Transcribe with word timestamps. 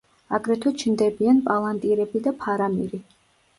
აგრეთვე 0.37 0.71
ჩნდებიან 0.83 1.43
პალანტირები 1.51 2.25
და 2.31 2.35
ფარამირი. 2.43 3.05